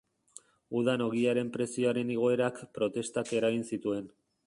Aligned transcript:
Udan 0.79 1.03
ogiaren 1.09 1.53
prezioaren 1.59 2.11
igoerak 2.17 2.61
protestak 2.79 3.35
eragin 3.43 3.67
zituen. 3.75 4.15